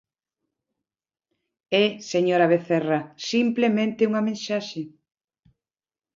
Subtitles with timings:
[1.83, 2.99] E, señora Vecerra,
[3.31, 4.81] simplemente unha mensaxe.